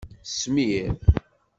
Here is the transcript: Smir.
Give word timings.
Smir. 0.35 0.95